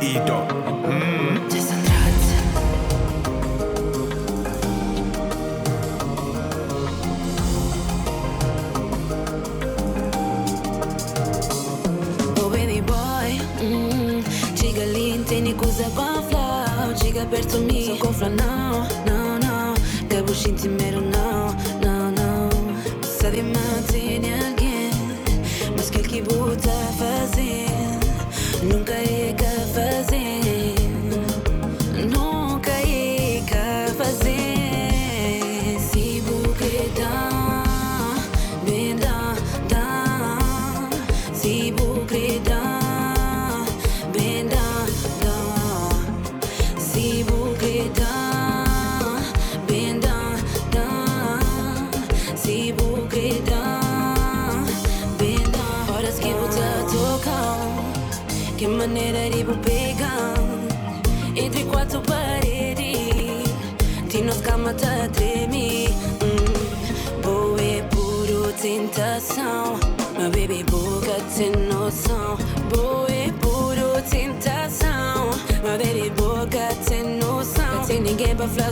[0.00, 0.46] ido.
[0.86, 1.48] Mm.
[12.36, 14.22] Oh baby boy, mm.
[14.54, 18.12] Giga lì, tieni cosa con flow, giga per tu mi, sono con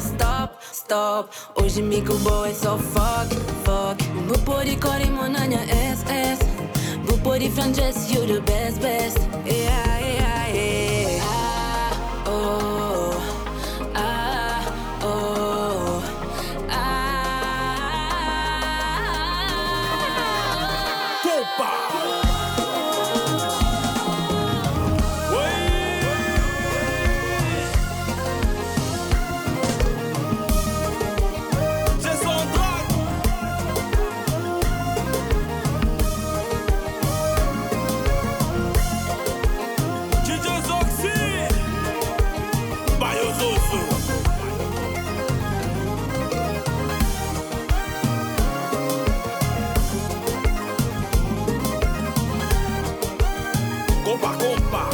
[0.01, 1.31] stop, stop.
[1.55, 3.33] Hoje Mico Boy só fuck,
[3.65, 4.03] fuck.
[4.27, 6.39] Bupori Corimona, minha ass, ass
[7.07, 9.32] Bupori Francesco, you the best, best.
[54.13, 54.91] Compa, compa!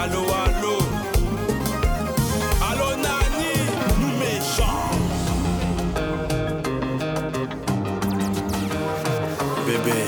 [0.00, 0.78] Allô, allô!
[2.70, 3.52] Allô, Nani!
[4.00, 4.92] Nous méchants!
[9.66, 10.00] Bébé,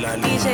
[0.00, 0.38] la ligne.
[0.38, 0.48] DJ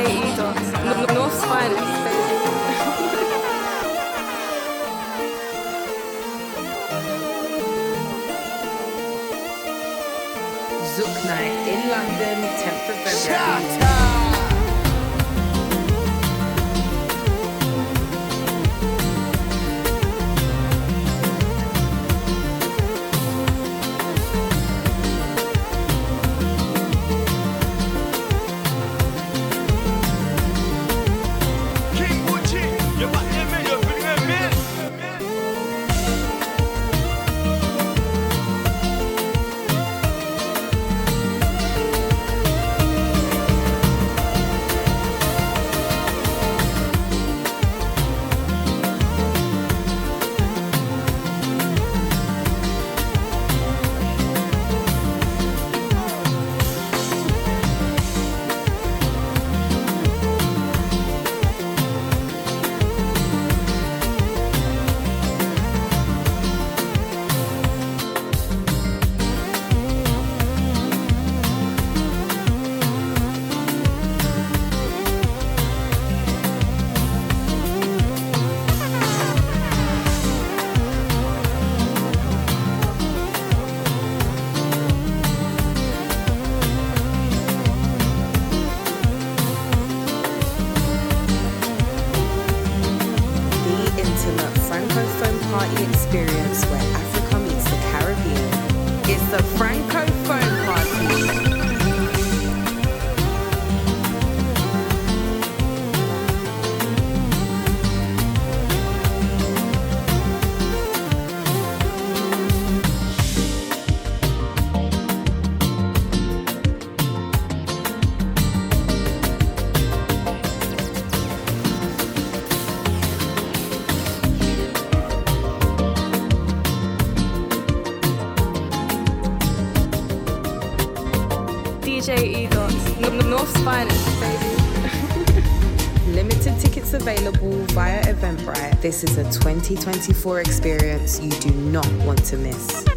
[133.65, 136.11] Finest, baby.
[136.11, 138.79] Limited tickets available via Eventbrite.
[138.79, 142.94] This is a 2024 experience you do not want to miss.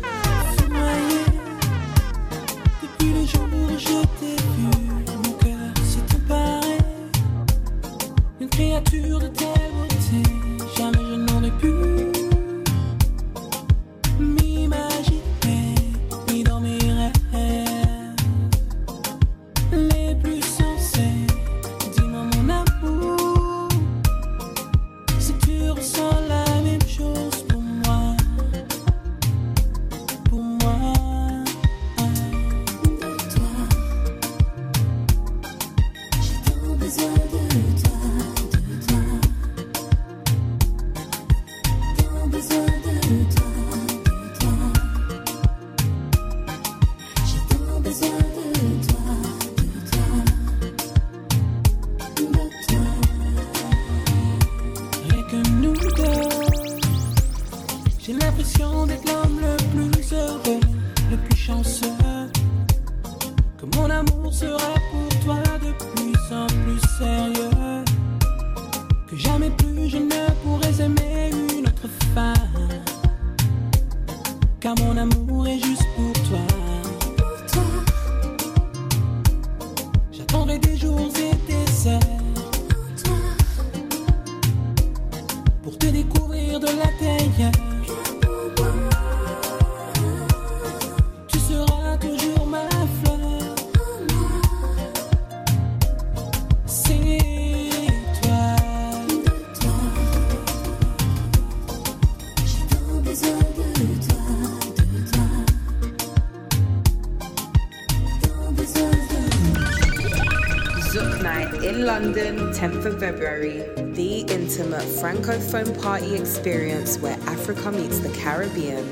[112.58, 113.58] 10th of February,
[113.92, 118.84] the intimate Francophone party experience where Africa meets the Caribbean.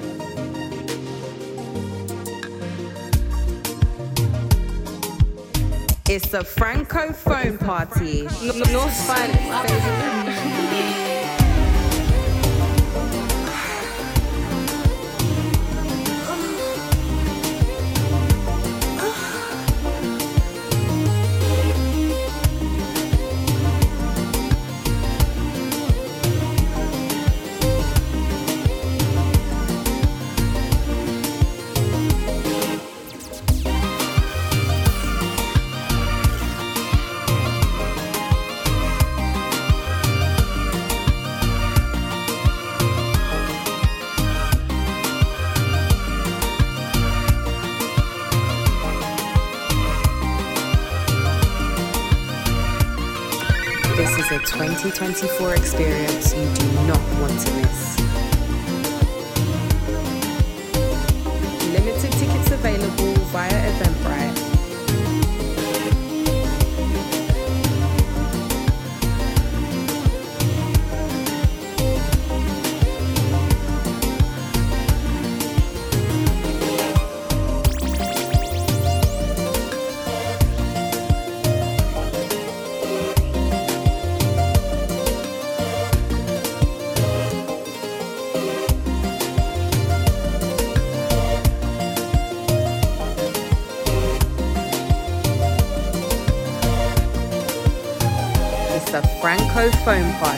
[6.09, 8.29] It's the Francophone party.
[54.97, 57.76] 2024 experience you do not want to miss.
[99.87, 100.36] foam pipe.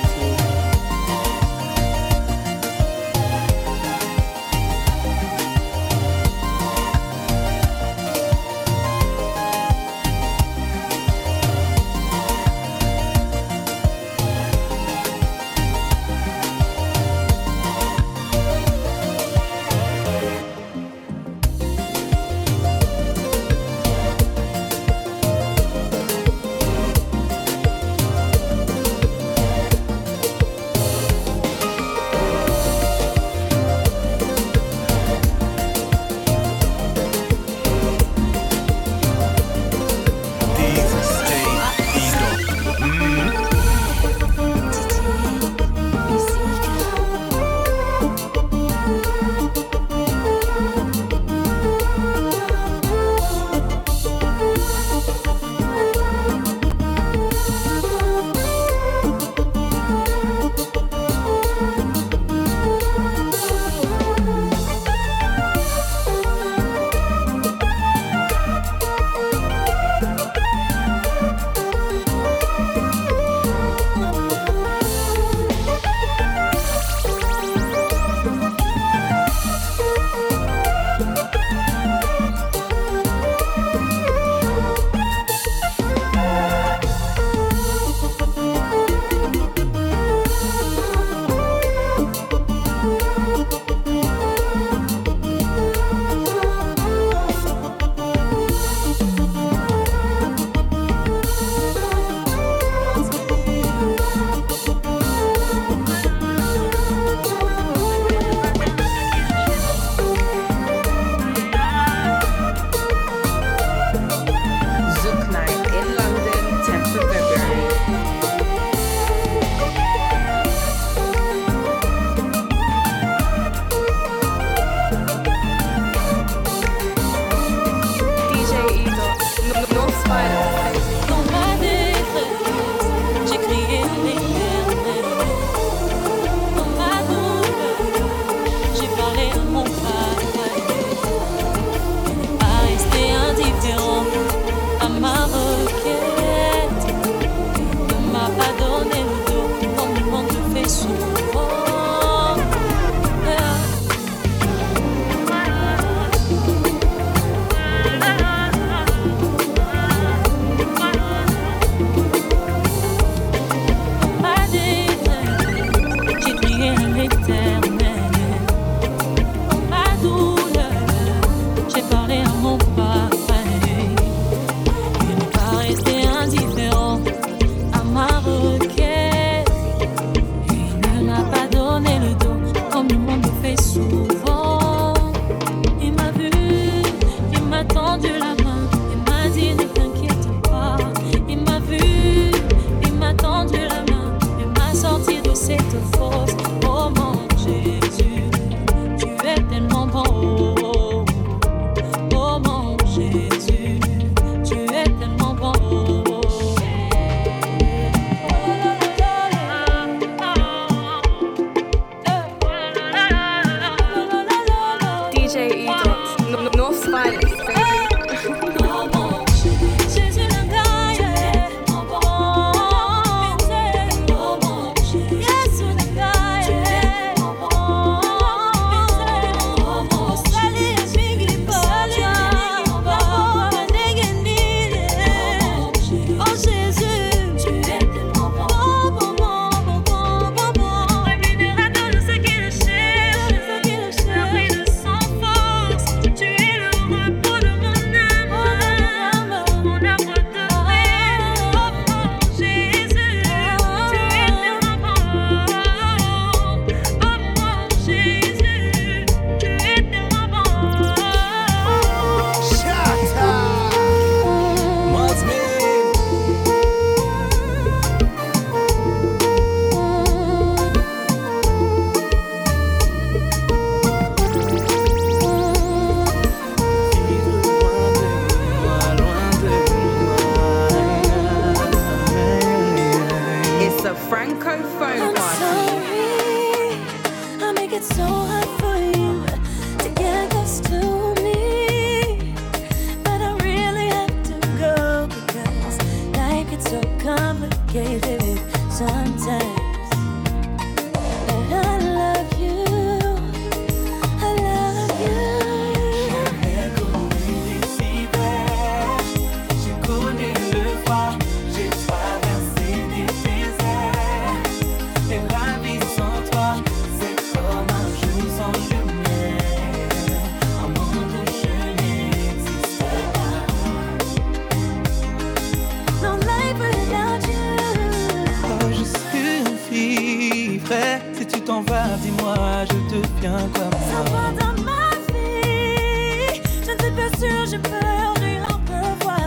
[331.58, 334.02] t'en vas, dis-moi, je te deviens comme ça.
[334.10, 339.18] va dans ma vie, je ne suis pas sûre, j'ai peur du revoir.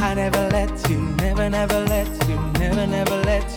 [0.00, 3.53] I never let you, never, never let you, never, never let you.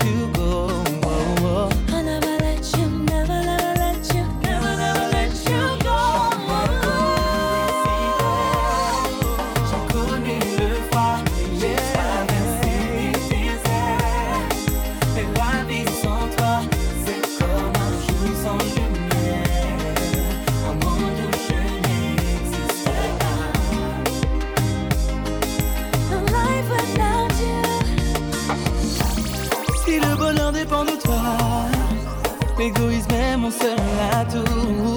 [32.68, 33.80] egoizmem mon seul
[34.20, 34.97] atout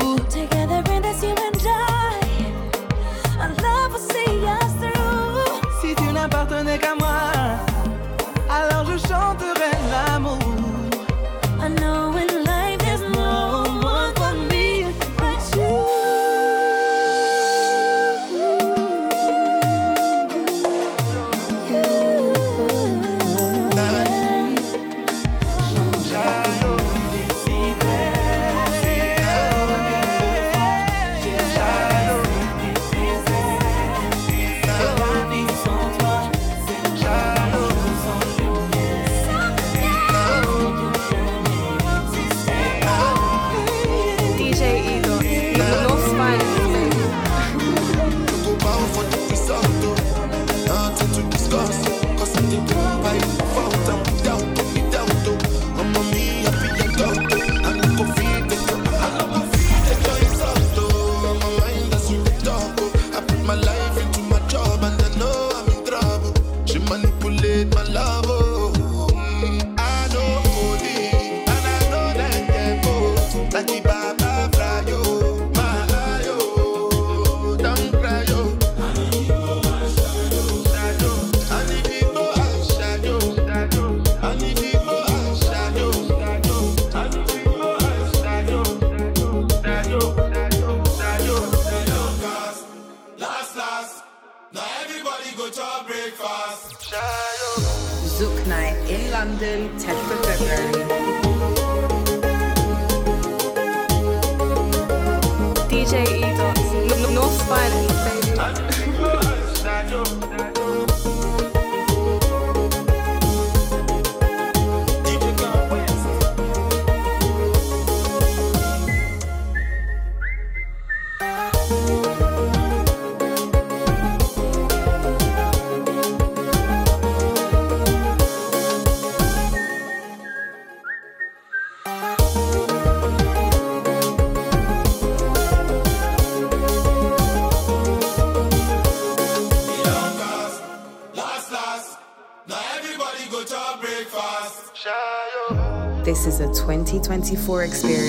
[147.31, 148.00] 24 experience.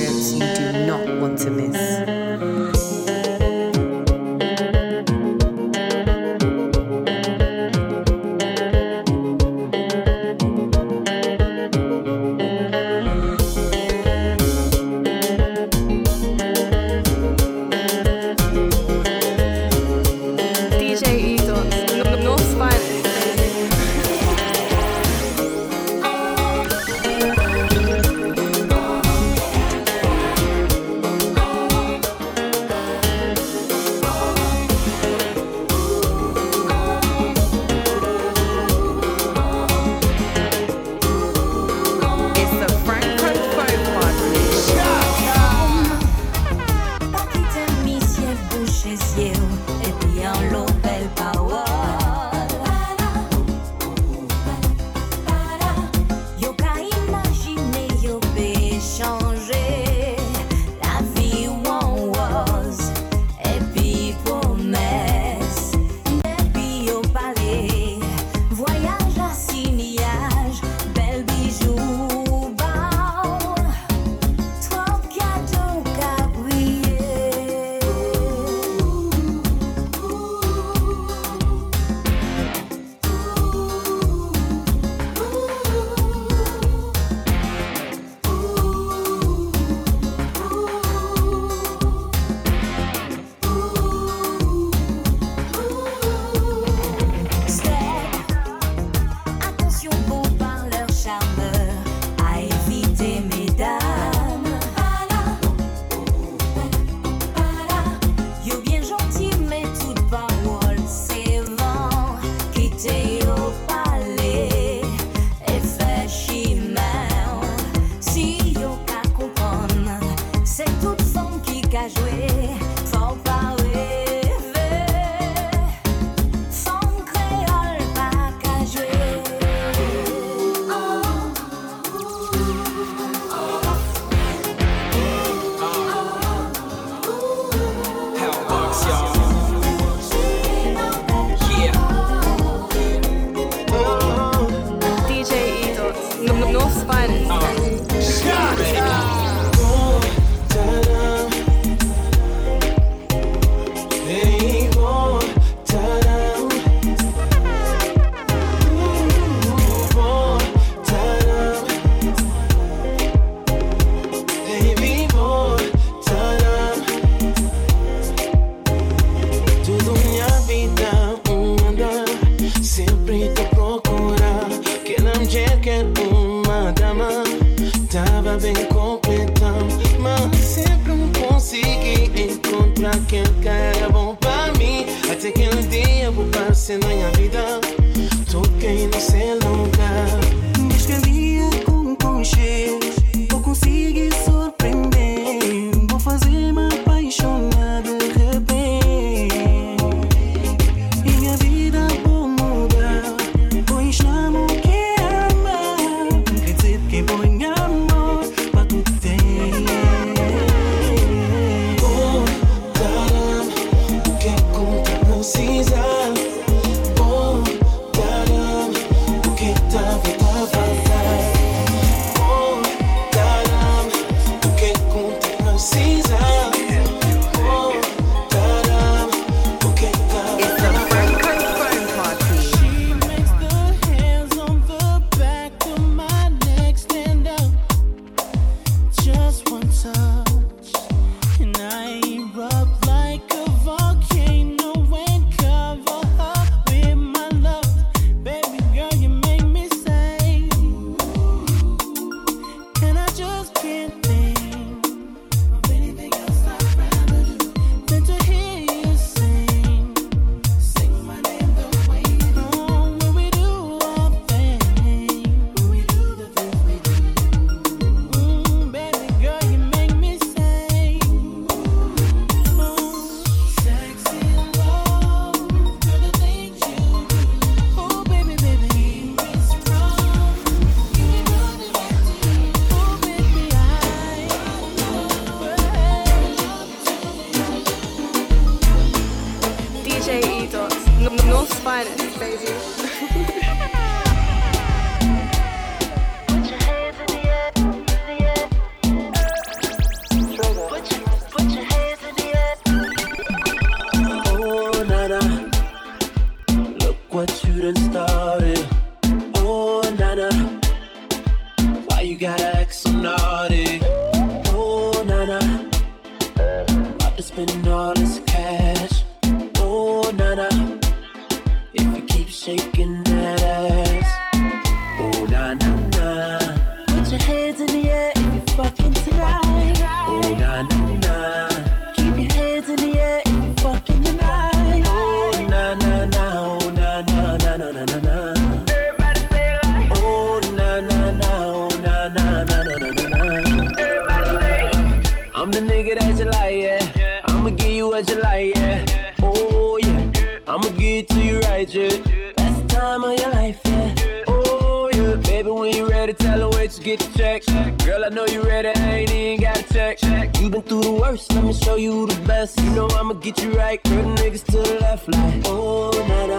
[363.01, 363.83] I'ma get you right.
[363.83, 366.37] Curl niggas to the left, like, oh, nada.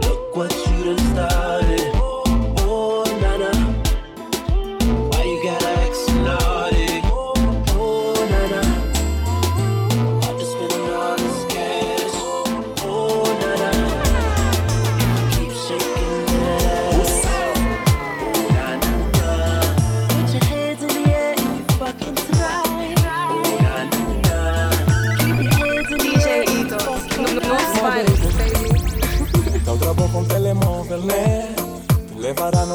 [0.00, 1.63] Look what you done started.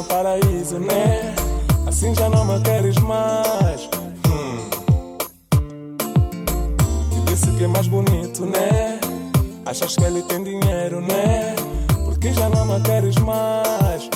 [0.09, 1.33] paraíso, né?
[1.87, 3.87] Assim já não me queres mais.
[4.27, 4.69] Hum.
[7.11, 8.99] Te disse que é mais bonito, né?
[9.65, 11.55] Achas que ele tem dinheiro, né?
[12.03, 14.09] Porque já não me queres mais.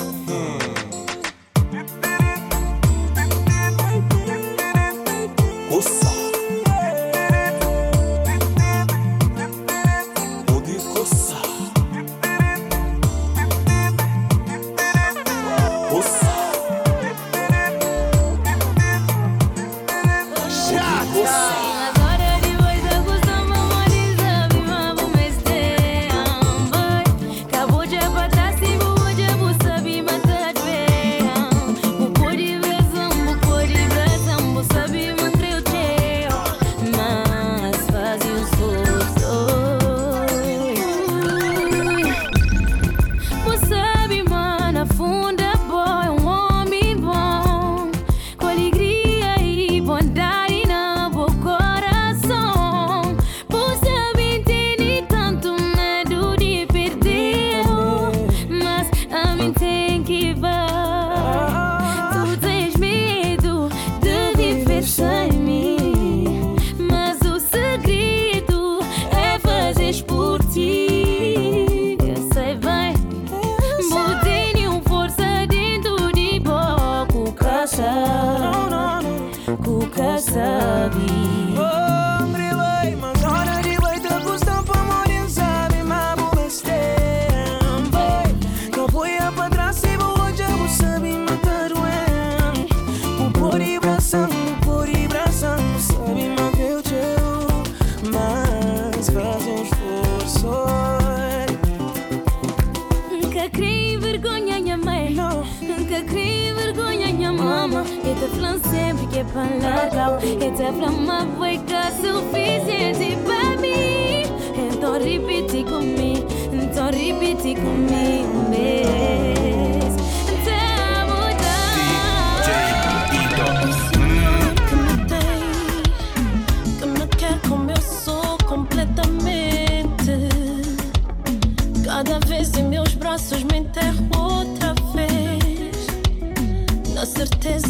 [108.74, 110.14] sempliqué par la clau
[110.48, 114.24] Eta flama foi ca suficiente para mim.
[114.66, 119.33] Então repete comigo, então repete comigo, baby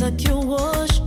[0.04, 1.03] Let you wash.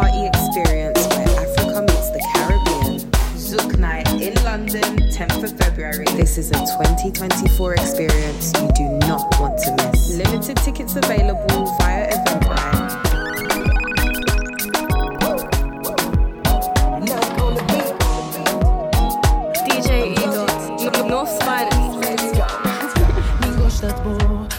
[0.00, 2.96] party experience where Africa meets the Caribbean.
[3.36, 6.04] Zook Night in London, 10th of February.
[6.14, 10.14] This is a 2024 experience you do not want to miss.
[10.14, 13.08] Limited tickets available via Eventbrite.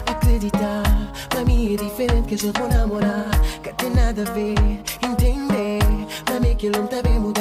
[0.05, 0.83] acreditar
[1.29, 1.77] Pra mim é
[3.73, 4.23] que nada
[6.59, 7.38] Tranquilo, te vimos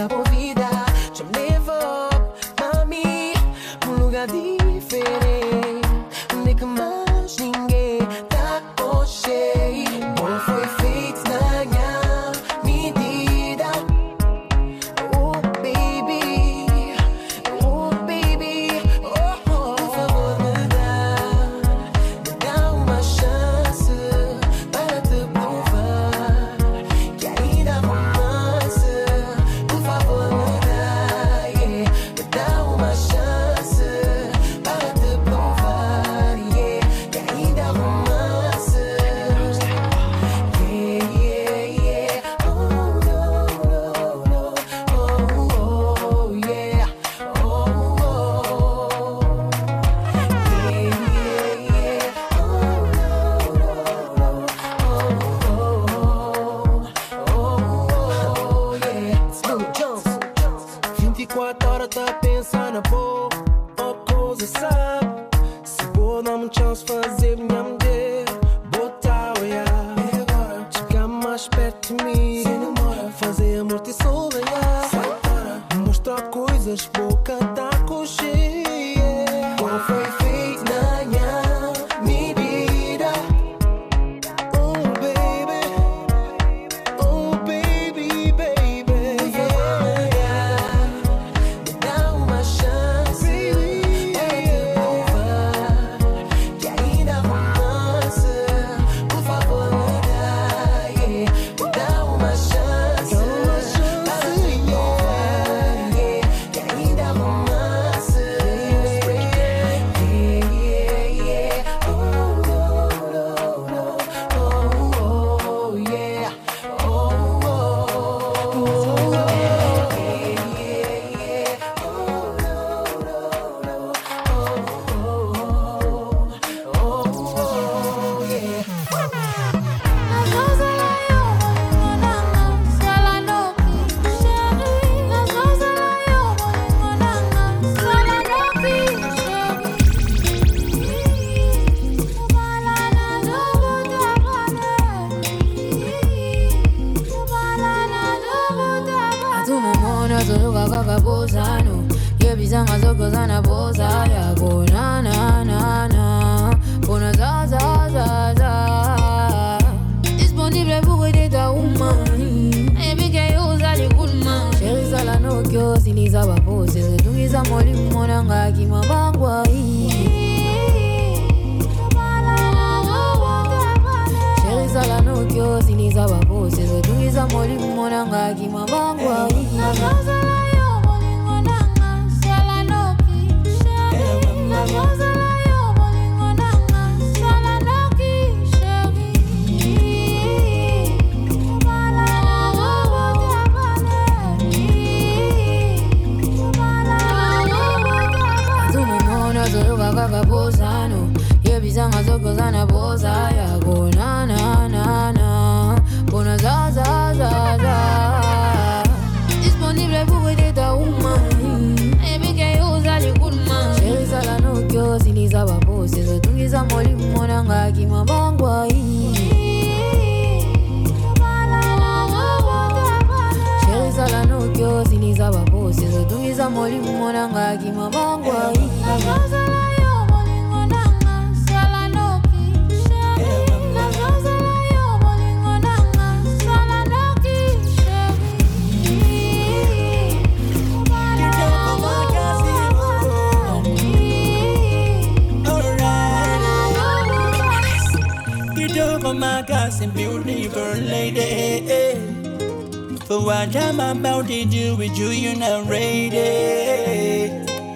[253.06, 255.64] For what I'm about to do with you, you're not.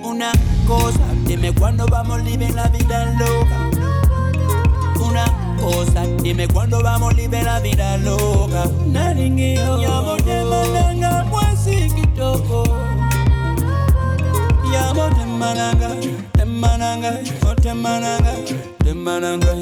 [0.04, 0.32] Una
[0.66, 3.70] cosa, dime cuándo vamos living la vida loca.
[5.00, 5.24] Una
[5.60, 8.64] cosa, dime cuándo vamos living la vida loca.
[8.86, 12.64] Naringueo, llamo de malanga, pues sí toco.
[14.64, 15.88] Llamo de malanga,
[16.34, 18.34] de malanga, oh, de malanga,
[18.84, 19.52] de malanga.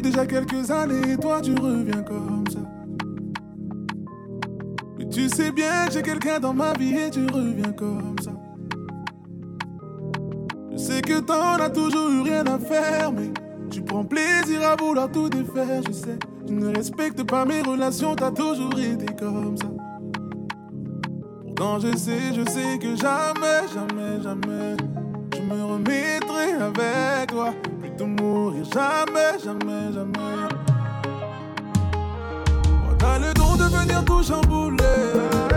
[0.00, 2.60] déjà quelques années et toi tu reviens comme ça.
[4.98, 8.32] Mais tu sais bien que j'ai quelqu'un dans ma vie et tu reviens comme ça.
[10.72, 13.30] Je sais que t'en as toujours eu rien à faire, mais
[13.70, 16.18] tu prends plaisir à vouloir tout défaire, je sais.
[16.46, 19.68] Tu ne respectes pas mes relations, t'as toujours été comme ça.
[21.44, 24.76] Pourtant je sais, je sais que jamais, jamais, jamais,
[25.34, 27.52] je me remettrai avec toi
[28.64, 30.18] jamais, jamais, jamais.
[32.84, 35.47] On a le don de venir tout chambouler.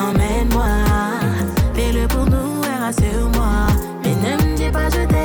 [0.00, 0.64] Emmène-moi,
[1.74, 3.66] fais-le pour nous, et rassure-moi.
[4.02, 5.17] Mais ne me dis pas je t'aime.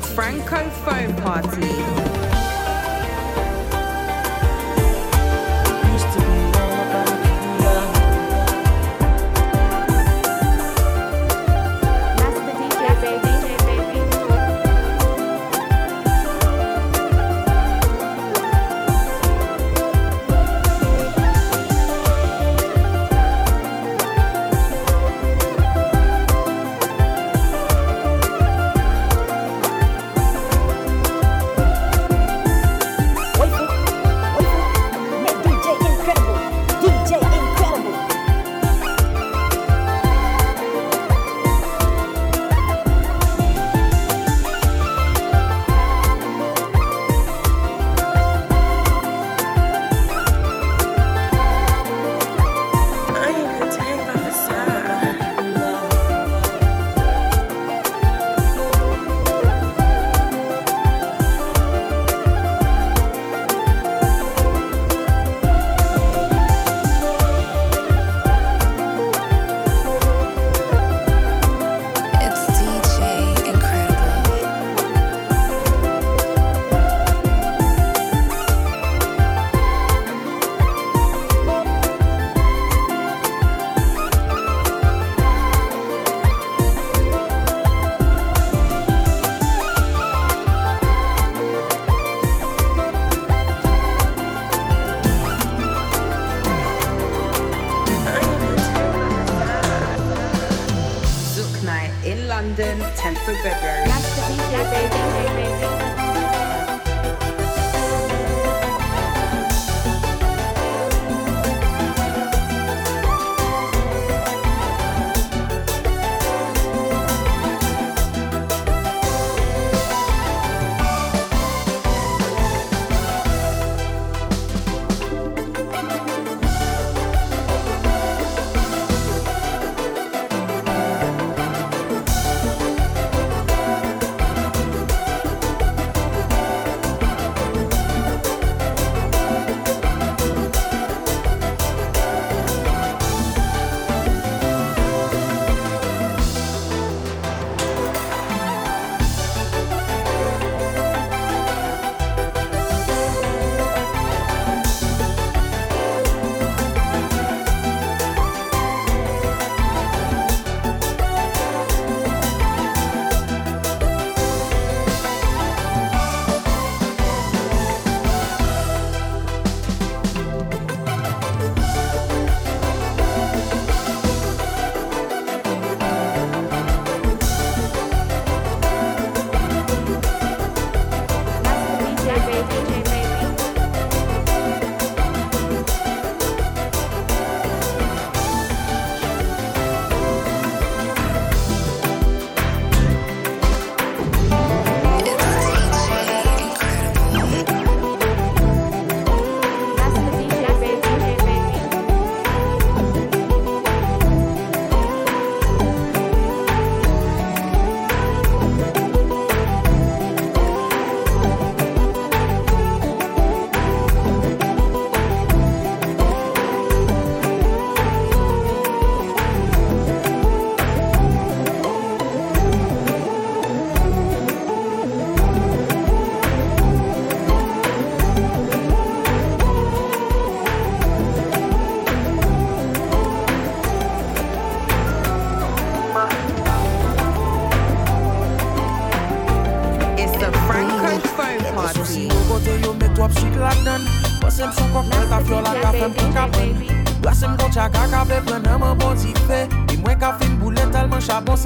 [0.00, 1.77] The Francophone Party.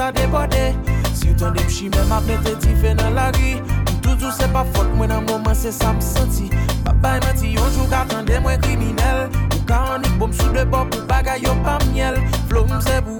[0.03, 0.75] Sa debode
[1.15, 3.55] Si ou ton dem chi men map mette ti fe nan la ri
[4.03, 6.49] Toujou se pa fote mwen nan mouman se sa m senti.
[6.83, 9.31] Babay menti yonjou ka tende mwen kriminel.
[9.55, 12.19] Ou ka anik bom sou de bop ou bagay yo pa miel.
[12.51, 13.15] Flow mse pou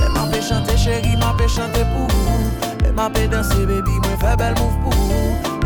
[0.00, 2.08] Le ma pe chante chéri, ma pe chante pou
[2.80, 4.96] Le ma pe danse baby, mwen fe bel move pou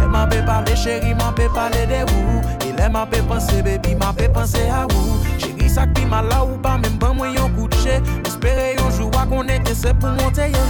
[0.01, 3.63] Le ma pe pale chéri, ma pe pale de ou E le ma pe pense
[3.63, 5.23] baby, ma pe pense a ou.
[5.39, 8.03] Chéri sak pi mal la ou pa, men ban mwen yon kouche
[8.43, 10.63] Espere yonjou wa konen te se pou monte ye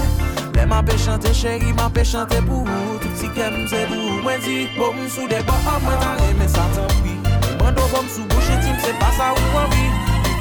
[0.53, 2.67] Le ma pe chante chéri, ma pe chante pou
[3.01, 6.67] Tout si kem se pou Mwen di, bom sou de bo, mwen ta reme sa
[6.75, 7.17] tan pi
[7.63, 9.89] Mwen do bom sou bouche tim, se pa sa ou anvi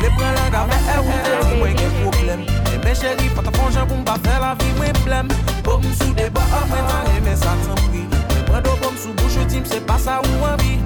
[0.02, 3.56] Le pren lan gave e ou te di mwen gen problem E men chéri, pata
[3.56, 5.32] fonjan pou mba fe la vi mwen blem
[5.64, 8.04] Bom sou de bo, mwen ta reme sa tan pri
[8.52, 10.82] Mwen do bom sou bouche tim, se pa sa ou anvi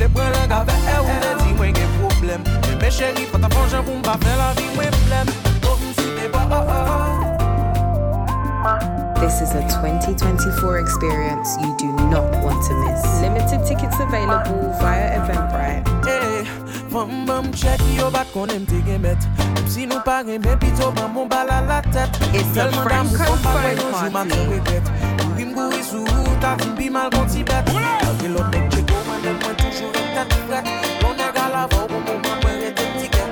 [0.00, 3.52] Le pren lan gave e ou te di mwen gen problem E men chéri, pata
[3.52, 5.49] fonjan pou mba fe la vi mwen blem
[9.20, 13.04] This is a 2024 experience you do not want to miss.
[13.20, 15.84] Limited tickets available via Eventbrite.
[16.00, 16.44] Yo.
[19.66, 23.42] Si nou pa pito moun bala la tet It's a Franco phone
[26.40, 30.66] ta bi mal kon ti bet lot mwen toujou tet fret
[31.02, 31.14] Lon
[31.68, 33.30] pou moun mwen tiket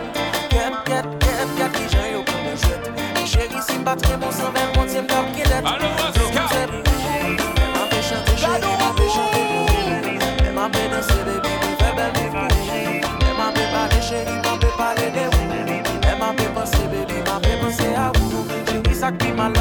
[1.74, 2.20] ki yo
[2.62, 2.82] jet
[3.16, 4.68] Mi cheri si mbat moun san ven
[5.02, 5.47] mdap
[19.08, 19.57] aquí mal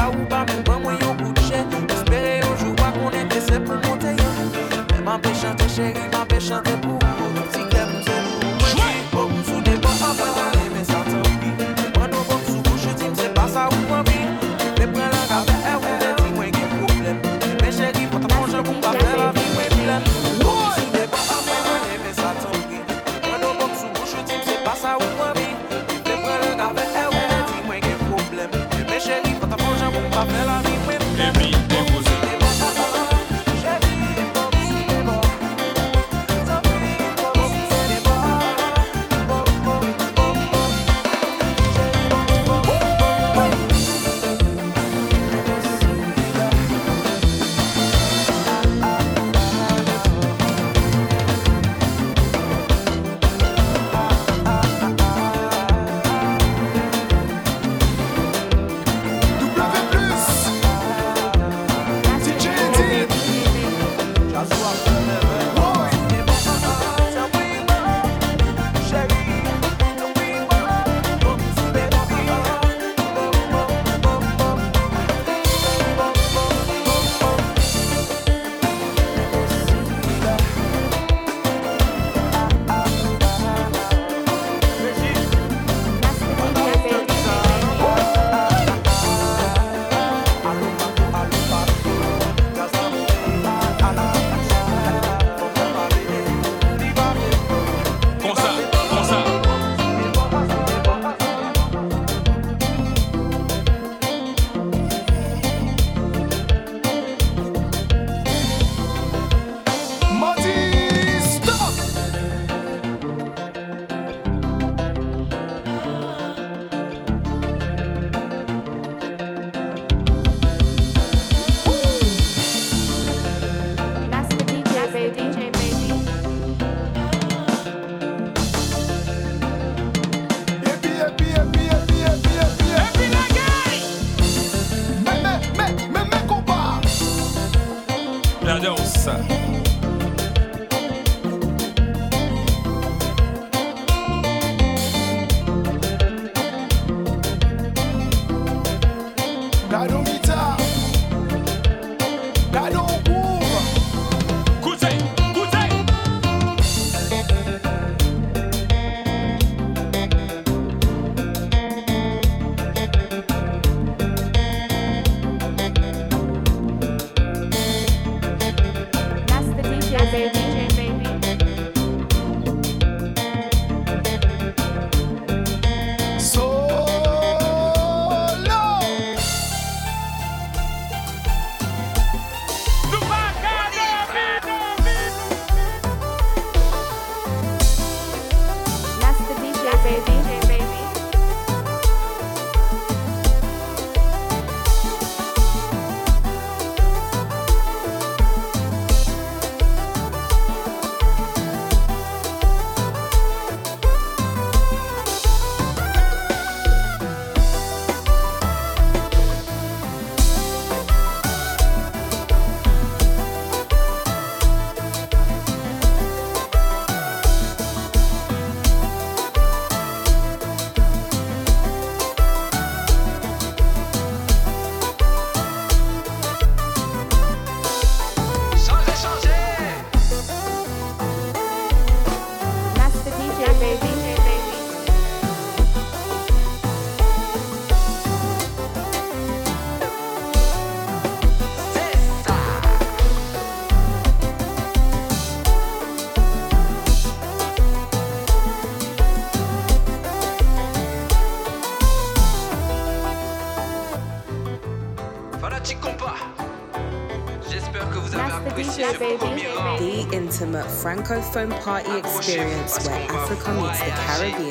[260.40, 264.47] intimate francophone party experience where Africa meets the Caribbean.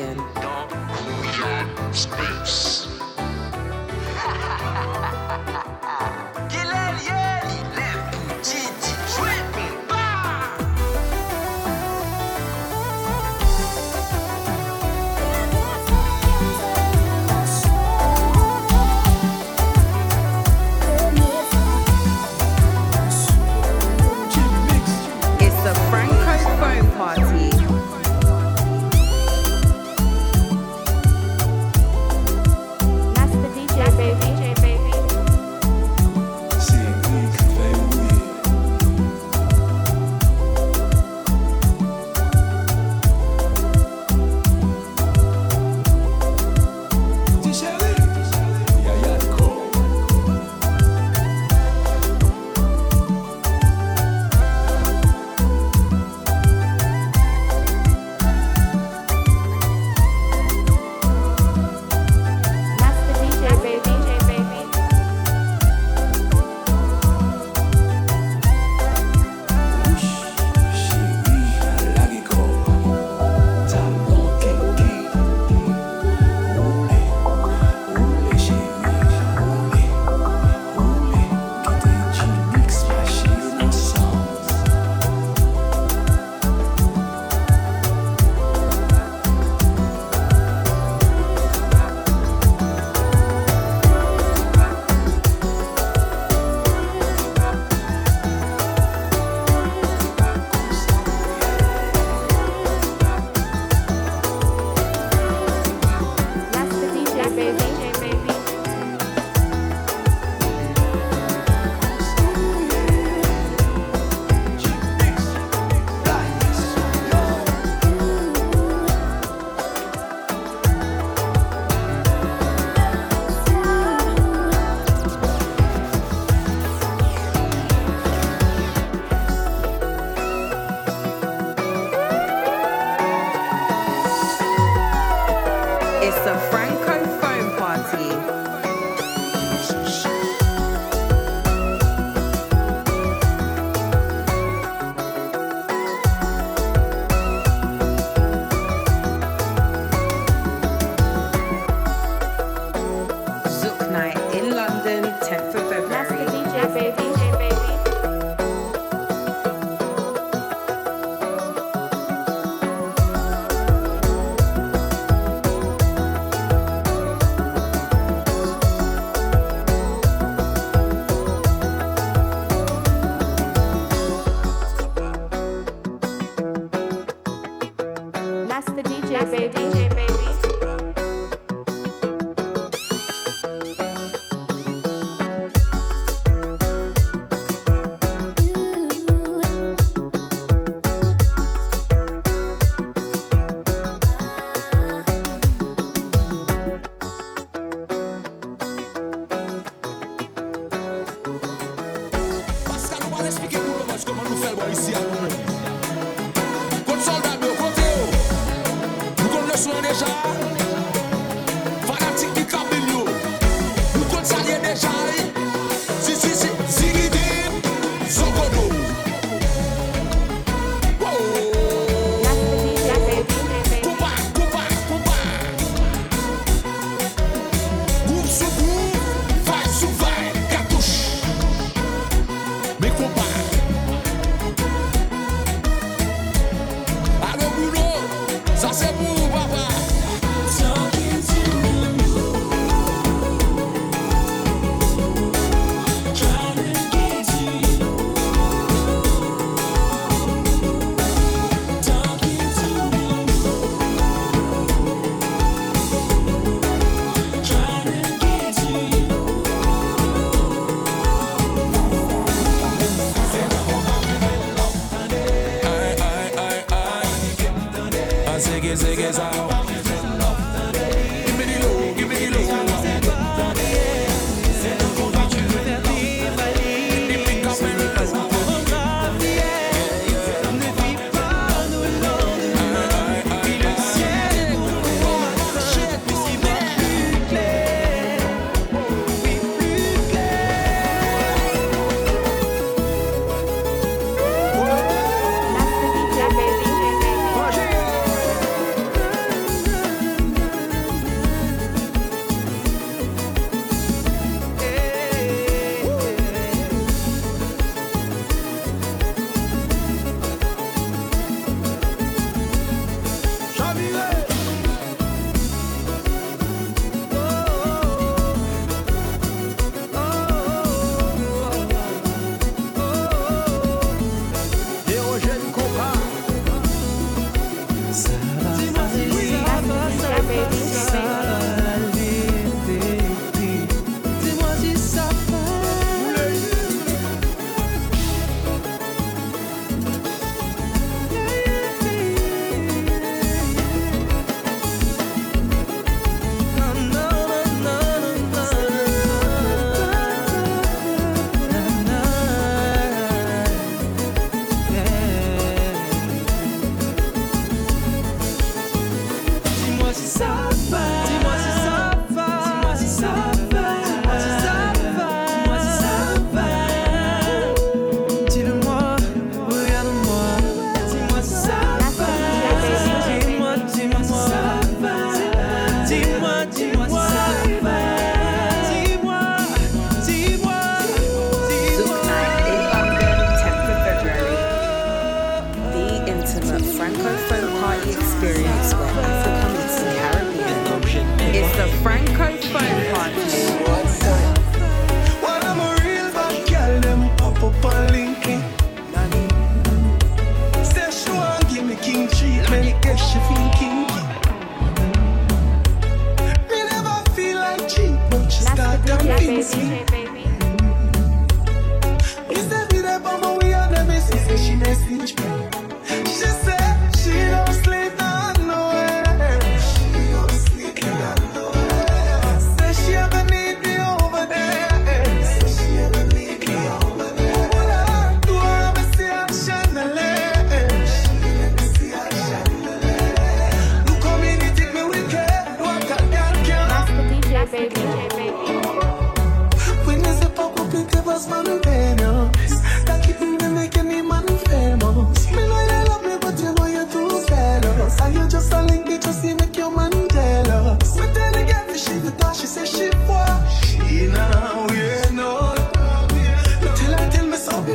[179.18, 179.97] that baby.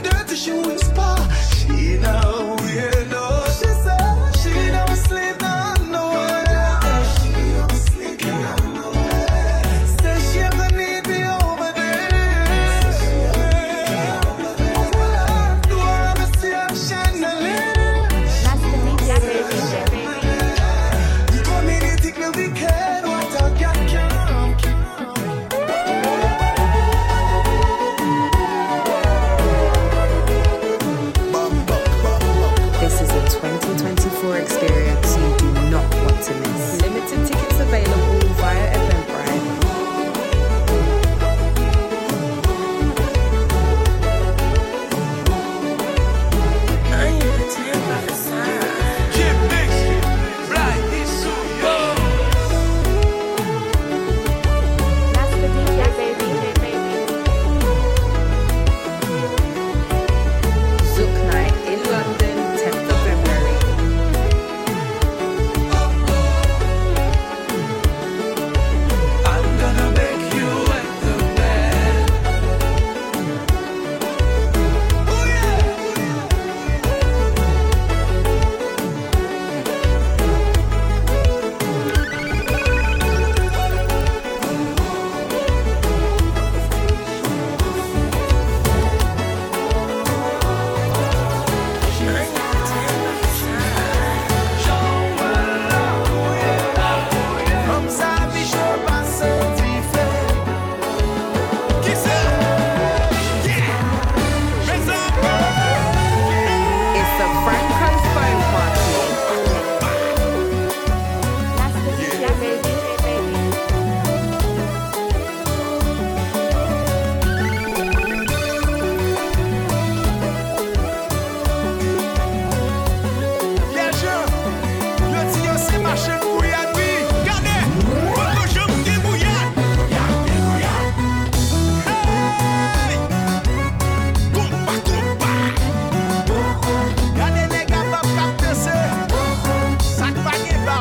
[0.01, 1.12] Dirty, she whisper.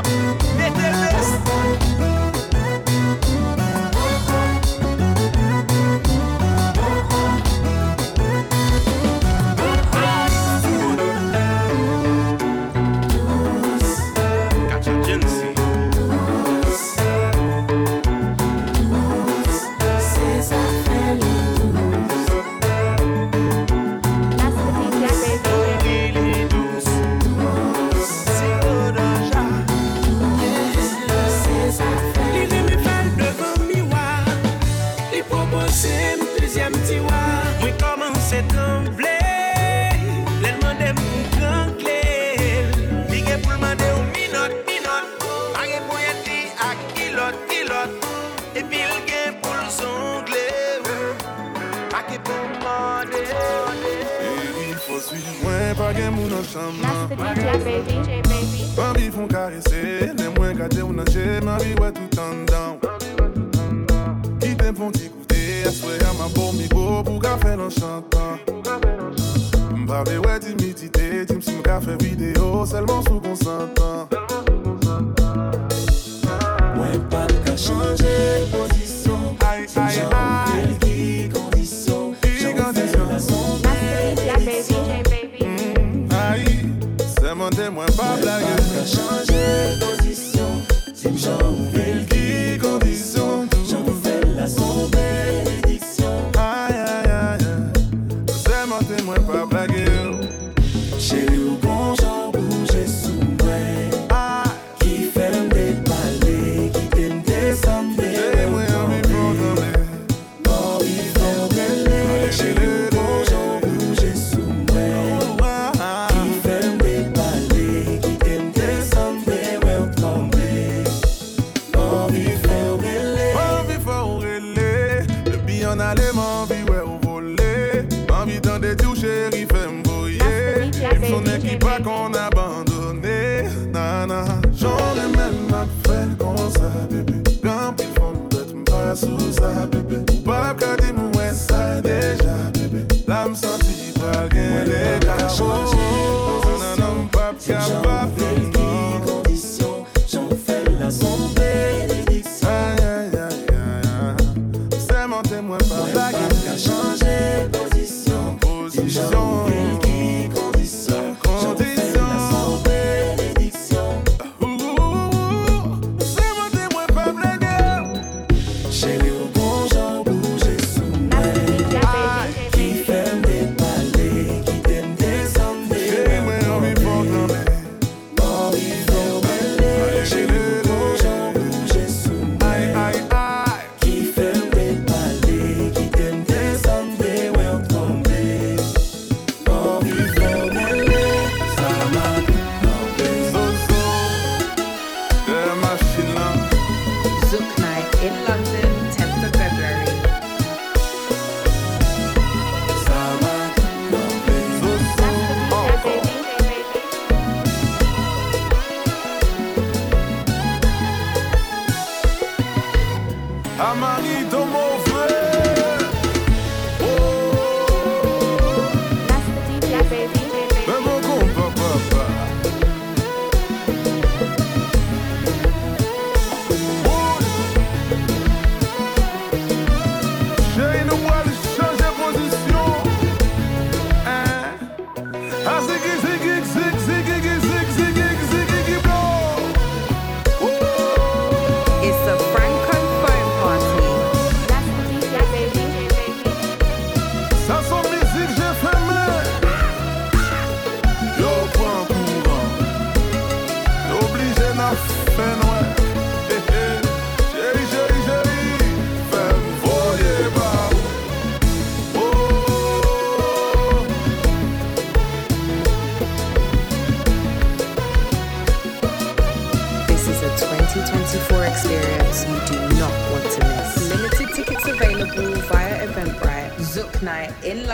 [0.07, 0.52] up.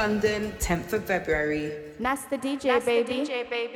[0.09, 1.70] London, 10th of February.
[1.98, 2.06] And
[2.39, 3.26] DJ, that's baby.
[3.26, 3.68] DJ, baby.